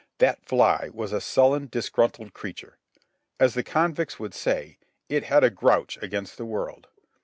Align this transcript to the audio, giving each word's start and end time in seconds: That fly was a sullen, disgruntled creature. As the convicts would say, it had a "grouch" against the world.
That 0.17 0.43
fly 0.43 0.89
was 0.91 1.13
a 1.13 1.21
sullen, 1.21 1.67
disgruntled 1.67 2.33
creature. 2.33 2.79
As 3.39 3.53
the 3.53 3.61
convicts 3.61 4.17
would 4.19 4.33
say, 4.33 4.79
it 5.09 5.25
had 5.25 5.43
a 5.43 5.51
"grouch" 5.51 5.99
against 6.01 6.37
the 6.39 6.45
world. 6.47 6.87